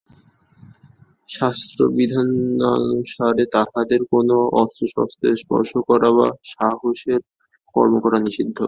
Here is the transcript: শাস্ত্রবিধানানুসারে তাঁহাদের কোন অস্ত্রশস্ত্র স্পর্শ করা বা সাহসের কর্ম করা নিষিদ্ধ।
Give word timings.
শাস্ত্রবিধানানুসারে 1.29 2.23
তাঁহাদের 3.55 4.01
কোন 4.11 4.29
অস্ত্রশস্ত্র 4.61 5.25
স্পর্শ 5.41 5.71
করা 5.89 6.09
বা 6.17 6.27
সাহসের 6.51 7.21
কর্ম 7.75 7.93
করা 8.03 8.17
নিষিদ্ধ। 8.25 8.57